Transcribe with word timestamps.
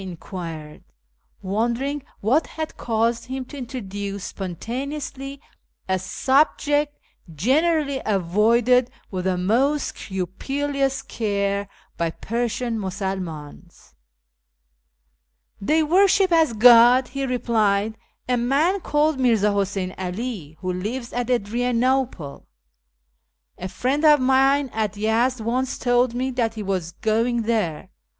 I 0.01 0.03
enquired, 0.03 0.83
wondering 1.43 2.01
what 2.21 2.47
had 2.47 2.75
caused 2.75 3.25
him 3.25 3.45
to 3.45 3.57
introduce 3.59 4.23
spontaneously 4.23 5.39
a 5.87 5.99
subject 5.99 6.97
generally 7.31 8.01
avoided 8.03 8.89
with 9.11 9.25
the 9.25 9.37
most 9.37 9.95
scrupulous 9.95 11.03
care 11.03 11.69
by 11.97 12.09
Persian 12.09 12.79
Musulmans." 12.79 13.93
They 15.71 15.83
worship 15.83 16.31
as 16.31 16.53
God," 16.53 17.09
he 17.09 17.23
replied," 17.27 17.95
a 18.27 18.37
man 18.37 18.79
called 18.79 19.19
Mirza 19.19 19.51
Huseyn 19.51 19.93
'All, 19.99 20.55
who 20.61 20.73
lives 20.73 21.13
at 21.13 21.29
Adrianople. 21.29 22.47
A 23.59 23.67
friend 23.67 24.03
of 24.03 24.19
mine 24.19 24.71
at 24.73 24.97
Yezd 24.97 25.41
once 25.41 25.77
told 25.77 26.15
me 26.15 26.31
that 26.31 26.55
he 26.55 26.63
was 26.63 26.93
going 26.93 27.43
there. 27.43 27.89